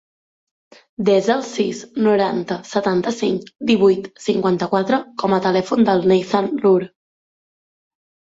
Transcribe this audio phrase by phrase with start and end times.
[1.07, 6.87] Desa el sis, noranta, setanta-cinc, divuit, cinquanta-quatre com a telèfon del Neizan Loor.